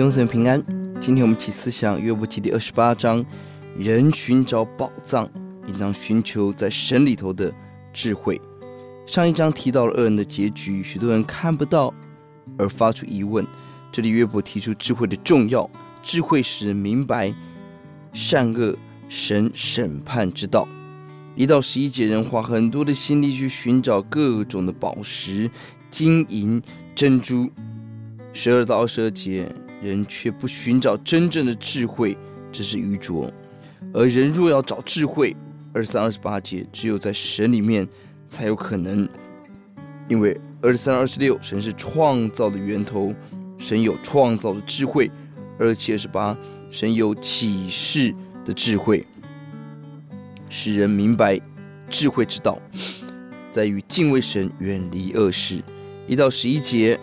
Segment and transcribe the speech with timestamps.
[0.00, 0.64] 兄姊妹平安，
[0.98, 3.22] 今天我们起思想约伯记第二十八章，
[3.78, 5.28] 人寻找宝藏，
[5.66, 7.52] 应当寻求在神里头的
[7.92, 8.40] 智慧。
[9.06, 11.92] 上一章提到了恶人的结局，许多人看不到
[12.56, 13.46] 而发出疑问。
[13.92, 15.68] 这里约伯提出智慧的重要，
[16.02, 17.34] 智慧使人明白
[18.14, 18.74] 善恶、
[19.10, 20.66] 神审判之道。
[21.36, 25.50] 一到十一节，人花很多的心力去寻找各种的宝石、
[25.90, 26.62] 金银、
[26.94, 27.50] 珍珠。
[28.32, 32.16] 十二到二十二节，人却不寻找真正的智慧，
[32.52, 33.32] 这是愚拙。
[33.94, 35.34] 而人若要找智慧，
[35.72, 37.88] 二十三、二十八节，只有在神里面
[38.28, 39.08] 才有可能。
[40.08, 43.14] 因为二十三、二十六，神是创造的源头，
[43.58, 45.08] 神有创造的智慧；
[45.58, 46.36] 二十七、二十八，
[46.70, 49.06] 神有启示的智慧，
[50.48, 51.40] 使人明白
[51.88, 52.60] 智慧之道，
[53.50, 55.62] 在于敬畏神，远离恶事。
[56.06, 57.00] 一到十一节。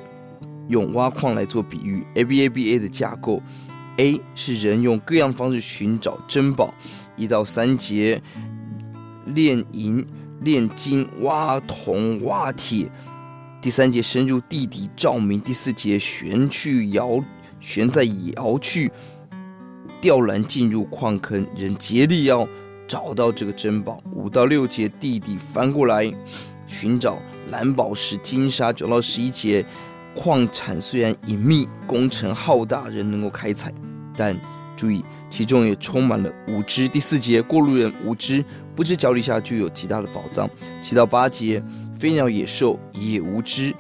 [0.68, 3.42] 用挖矿来做比喻，A B A B A 的架构
[3.98, 6.74] ，A 是人用各样方式寻找珍宝，
[7.16, 8.22] 一到三节
[9.28, 10.06] 炼银、
[10.42, 12.90] 炼金、挖铜、挖铁，
[13.62, 17.24] 第三节深入地底照明，第四节悬去摇
[17.60, 18.04] 悬在
[18.36, 18.92] 摇去
[20.02, 22.48] 吊篮进入矿坑，人竭力要
[22.88, 24.04] 找到这个珍宝。
[24.14, 26.14] 五到六节地底翻过来
[26.68, 27.18] 寻找
[27.52, 28.74] 蓝宝石、金沙。
[28.74, 29.66] 九到十一节。
[30.18, 33.72] 矿产虽然隐秘，工程浩大，人能够开采，
[34.16, 34.36] 但
[34.76, 36.88] 注意其中也充满了无知。
[36.88, 38.44] 第四节，过路人无知，
[38.76, 40.50] 不知脚底下就有极大的宝藏。
[40.82, 41.62] 七到八节，
[42.00, 43.74] 飞鸟野兽也无知，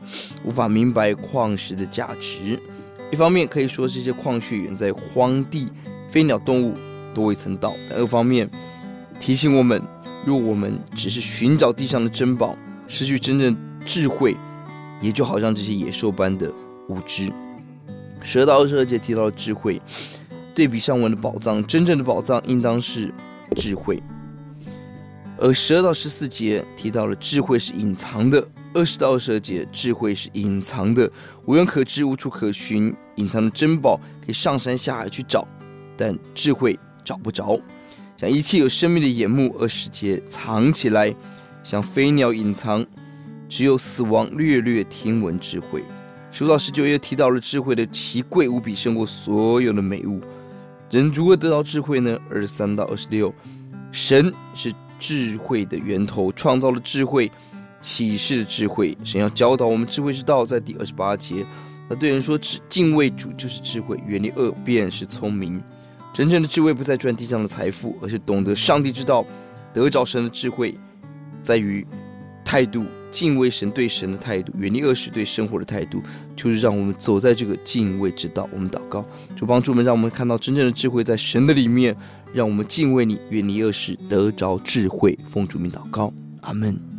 [0.45, 2.59] 无法明白矿石的价值。
[3.11, 5.67] 一方面可以说这些矿穴远在荒地，
[6.09, 6.73] 飞鸟动物
[7.15, 8.47] 都未曾到；但二方面
[9.19, 9.81] 提醒我们，
[10.23, 12.55] 若我们只是寻找地上的珍宝，
[12.87, 14.35] 失去真正智慧。
[15.01, 16.51] 也就好像这些野兽般的
[16.89, 17.31] 无知。
[18.21, 19.81] 十二到二十二节提到了智慧，
[20.55, 23.13] 对比上文的宝藏，真正的宝藏应当是
[23.55, 24.01] 智慧。
[25.37, 31.09] 而十二到十四节提到了智慧是隐藏的，二十到二十二节智慧是隐藏的，
[31.45, 32.91] 无人可知，无处可寻。
[33.17, 35.47] 隐藏的珍宝可以上山下海去找，
[35.95, 37.59] 但智慧找不着。
[38.17, 41.13] 像一切有生命的眼目，二十节藏起来，
[41.61, 42.83] 像飞鸟隐藏。
[43.49, 45.83] 只有死亡略略听闻智慧，
[46.31, 50.19] 十五到十九页提到了智慧的奇贵无比，胜过所有的美物。
[50.89, 52.17] 人如何得到智慧呢？
[52.29, 53.33] 二十三到二十六，
[53.91, 57.31] 神是智慧的源头，创造了智慧，
[57.81, 58.97] 启示的智慧。
[59.03, 61.45] 神要教导我们智慧之道，在第二十八节，
[61.89, 65.61] 他对人说：“只敬畏主就是智慧，远离恶便是聪明。”
[66.13, 69.25] 真正的智慧不在赚地上的财富，而是懂得上帝之道，
[69.73, 70.77] 得着神的智慧，
[71.43, 71.85] 在于
[72.47, 72.85] 态度。
[73.09, 76.03] 敬畏神对神的态度，远离恶事对生活的态度，
[76.35, 78.47] 就是让我们走在这个敬畏之道。
[78.51, 79.03] 我们祷告，
[79.35, 81.95] 主帮助我们，让我们看到真正的智慧在神的里面，
[82.33, 85.17] 让我们敬畏你，远离恶事，得着智慧。
[85.29, 86.96] 奉主名祷告，阿门。